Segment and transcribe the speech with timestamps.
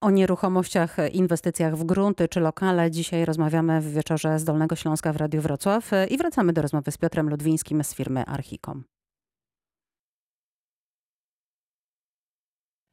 [0.00, 5.16] O nieruchomościach, inwestycjach w grunty czy lokale dzisiaj rozmawiamy w wieczorze z Dolnego Śląska w
[5.16, 8.84] Radiu Wrocław i wracamy do rozmowy z Piotrem Ludwińskim z firmy Archicom.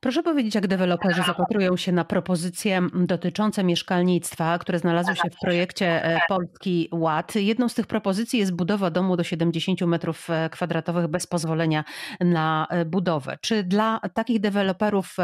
[0.08, 6.04] Proszę powiedzieć, jak deweloperzy zapatrują się na propozycje dotyczące mieszkalnictwa, które znalazły się w projekcie
[6.04, 7.36] e, Polski Ład.
[7.36, 11.84] Jedną z tych propozycji jest budowa domu do 70 metrów e, kwadratowych bez pozwolenia
[12.20, 13.38] na e, budowę.
[13.42, 15.18] Czy dla takich deweloperów,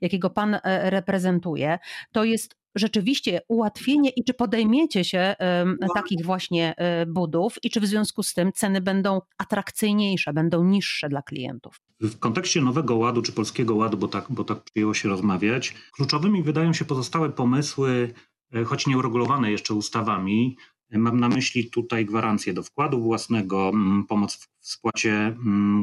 [0.00, 1.78] jakiego pan reprezentuje,
[2.12, 5.34] to jest rzeczywiście ułatwienie i czy podejmiecie się
[5.80, 5.86] no.
[5.94, 6.74] takich właśnie
[7.08, 11.80] budów i czy w związku z tym ceny będą atrakcyjniejsze, będą niższe dla klientów?
[12.00, 16.42] W kontekście Nowego Ładu czy Polskiego Ładu, bo tak, bo tak przyjęło się rozmawiać, kluczowymi
[16.42, 18.14] wydają się pozostałe pomysły,
[18.54, 20.56] e, choć nieuregulowane jeszcze ustawami.
[20.92, 23.72] Mam na myśli tutaj gwarancję do wkładu własnego,
[24.08, 25.36] pomoc w spłacie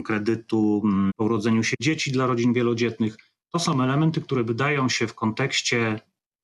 [0.06, 0.84] kredytu
[1.16, 3.17] po urodzeniu się dzieci dla rodzin wielodzietnych.
[3.52, 6.00] To są elementy, które wydają się w kontekście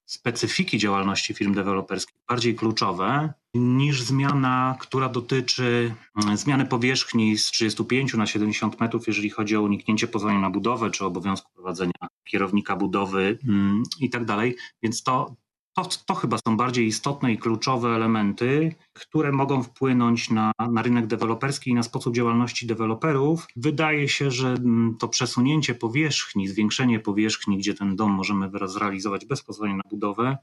[0.05, 8.13] specyfiki działalności firm deweloperskich bardziej kluczowe niż zmiana, która dotyczy mm, zmiany powierzchni z 35
[8.13, 13.37] na 70 metrów, jeżeli chodzi o uniknięcie pozwolenia na budowę czy obowiązku prowadzenia kierownika budowy
[13.47, 14.55] mm, i tak dalej.
[14.83, 15.35] Więc to,
[15.73, 21.07] to, to chyba są bardziej istotne i kluczowe elementy, które mogą wpłynąć na, na rynek
[21.07, 23.47] deweloperski i na sposób działalności deweloperów.
[23.55, 29.43] Wydaje się, że mm, to przesunięcie powierzchni, zwiększenie powierzchni, gdzie ten dom możemy zrealizować bez
[29.43, 30.37] pozwolenia na budowę,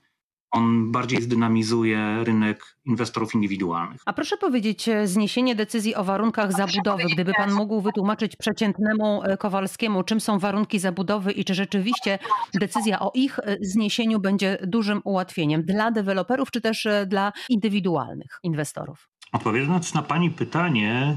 [0.51, 4.01] on bardziej zdynamizuje rynek inwestorów indywidualnych.
[4.07, 9.37] A proszę powiedzieć, e, zniesienie decyzji o warunkach zabudowy, gdyby pan mógł wytłumaczyć przeciętnemu e,
[9.37, 12.19] Kowalskiemu, czym są warunki zabudowy i czy rzeczywiście
[12.55, 19.09] decyzja o ich e, zniesieniu będzie dużym ułatwieniem dla deweloperów, czy też dla indywidualnych inwestorów?
[19.33, 21.17] Odpowiadając na pani pytanie,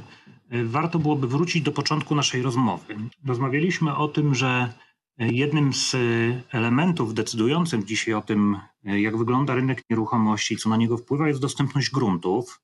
[0.64, 2.96] warto byłoby wrócić do początku naszej rozmowy.
[3.26, 4.74] Rozmawialiśmy o tym, że
[5.18, 5.96] Jednym z
[6.52, 11.90] elementów decydującym dzisiaj o tym, jak wygląda rynek nieruchomości, co na niego wpływa, jest dostępność
[11.90, 12.62] gruntów.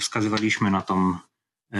[0.00, 1.14] Wskazywaliśmy na tą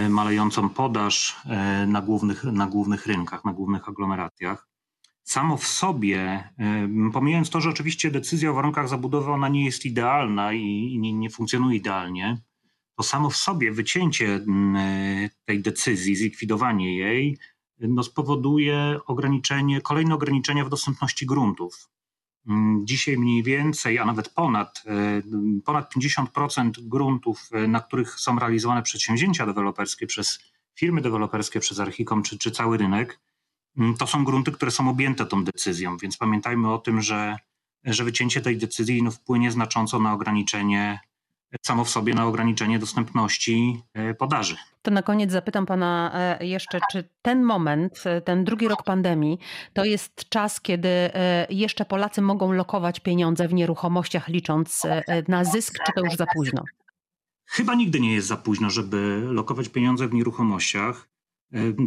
[0.09, 1.41] malejącą podaż
[1.87, 4.67] na głównych, na głównych rynkach, na głównych aglomeracjach.
[5.23, 6.49] Samo w sobie,
[7.13, 11.29] pomijając to, że oczywiście decyzja o warunkach zabudowy ona nie jest idealna i nie, nie
[11.29, 12.41] funkcjonuje idealnie,
[12.97, 14.45] to samo w sobie wycięcie
[15.45, 17.37] tej decyzji, zlikwidowanie jej
[17.79, 21.89] no spowoduje ograniczenie, kolejne ograniczenia w dostępności gruntów.
[22.47, 25.21] Mm, dzisiaj mniej więcej, a nawet ponad, e,
[25.65, 30.39] ponad 50% gruntów, e, na których są realizowane przedsięwzięcia deweloperskie przez
[30.75, 33.19] firmy deweloperskie, przez Archicom czy, czy cały rynek,
[33.77, 35.97] mm, to są grunty, które są objęte tą decyzją.
[35.97, 37.37] Więc pamiętajmy o tym, że,
[37.83, 40.99] że wycięcie tej decyzji no, wpłynie znacząco na ograniczenie
[41.61, 44.55] samo w sobie na ograniczenie dostępności e, podaży.
[44.81, 49.39] To na koniec zapytam Pana e, jeszcze, czy ten moment, e, ten drugi rok pandemii,
[49.73, 50.89] to jest czas, kiedy
[51.49, 54.81] jeszcze Polacy mogą lokować pieniądze w nieruchomościach, licząc
[55.27, 56.63] na zysk, czy to już za późno?
[57.45, 61.09] Chyba nigdy nie jest za późno, żeby lokować pieniądze w nieruchomościach.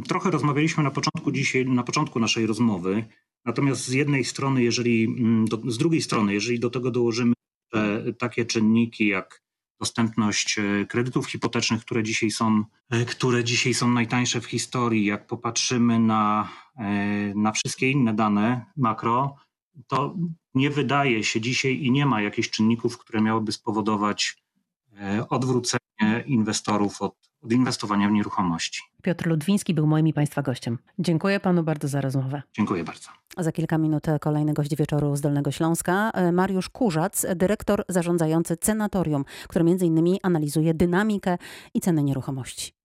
[0.09, 3.05] Trochę rozmawialiśmy na początku dzisiaj, na początku naszej rozmowy.
[3.45, 7.33] Natomiast z jednej strony, jeżeli mm, do, z drugiej strony, jeżeli do tego dołożymy
[8.19, 9.46] takie czynniki jak
[9.81, 15.05] dostępność e, kredytów hipotecznych, które dzisiaj są, e, które dzisiaj są najtańsze w historii.
[15.05, 16.85] Jak popatrzymy na, e,
[17.35, 19.37] na wszystkie inne dane makro,
[19.87, 20.15] to
[20.55, 24.37] nie wydaje się dzisiaj i nie ma jakichś czynników, które miałyby spowodować
[25.29, 25.86] odwrócenie
[26.27, 28.83] inwestorów od, od inwestowania w nieruchomości.
[29.03, 30.79] Piotr Ludwiński był moim i Państwa gościem.
[30.99, 32.43] Dziękuję Panu bardzo za rozmowę.
[32.57, 33.09] Dziękuję bardzo.
[33.39, 39.65] Za kilka minut kolejny gość wieczoru z Dolnego Śląska, Mariusz Kurzac, dyrektor zarządzający Cenatorium, który
[39.71, 40.17] m.in.
[40.23, 41.39] analizuje dynamikę
[41.75, 42.76] i ceny nieruchomości.